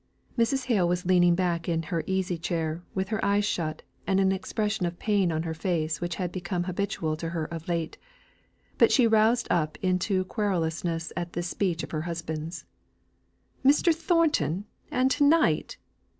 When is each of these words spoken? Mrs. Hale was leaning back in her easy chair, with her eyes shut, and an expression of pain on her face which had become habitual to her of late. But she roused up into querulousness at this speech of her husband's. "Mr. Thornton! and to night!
Mrs. 0.35 0.65
Hale 0.65 0.87
was 0.87 1.05
leaning 1.05 1.35
back 1.35 1.69
in 1.69 1.83
her 1.83 2.03
easy 2.07 2.35
chair, 2.35 2.81
with 2.95 3.09
her 3.09 3.23
eyes 3.23 3.45
shut, 3.45 3.83
and 4.07 4.19
an 4.19 4.31
expression 4.31 4.87
of 4.87 4.97
pain 4.97 5.31
on 5.31 5.43
her 5.43 5.53
face 5.53 6.01
which 6.01 6.15
had 6.15 6.31
become 6.31 6.63
habitual 6.63 7.15
to 7.17 7.29
her 7.29 7.45
of 7.53 7.67
late. 7.67 7.99
But 8.79 8.91
she 8.91 9.05
roused 9.05 9.45
up 9.51 9.77
into 9.83 10.25
querulousness 10.25 11.11
at 11.15 11.33
this 11.33 11.49
speech 11.49 11.83
of 11.83 11.91
her 11.91 12.01
husband's. 12.01 12.65
"Mr. 13.63 13.93
Thornton! 13.93 14.65
and 14.89 15.11
to 15.11 15.23
night! 15.23 15.77